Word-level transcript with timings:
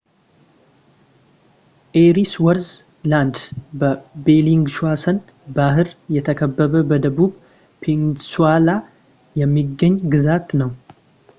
ኤሪስወርዝ 1.99 2.69
ላንድ 3.11 3.37
በ 3.79 3.91
ቤሊንግሿሰን 4.25 5.17
ባህር 5.57 5.89
የተከበበ 6.15 6.73
በደቡብ 6.91 7.31
ፔኑንስላ 7.83 8.67
የሚገኝ 9.41 9.95
ግዛት 10.15 10.47
ነው 10.63 10.71